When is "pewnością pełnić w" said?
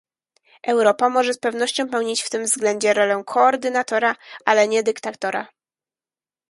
1.39-2.29